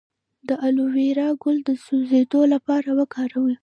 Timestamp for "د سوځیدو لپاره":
1.67-2.89